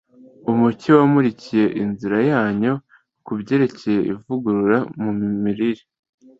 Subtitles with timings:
[0.51, 2.73] Umucyo wamurikiye inzira yanyu
[3.25, 5.11] ku byerekeye ivugurura mu
[5.43, 5.83] mirire